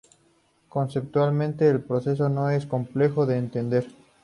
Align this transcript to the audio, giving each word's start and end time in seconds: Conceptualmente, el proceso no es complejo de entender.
Conceptualmente, 0.67 1.69
el 1.69 1.83
proceso 1.83 2.27
no 2.27 2.49
es 2.49 2.65
complejo 2.65 3.27
de 3.27 3.37
entender. 3.37 3.85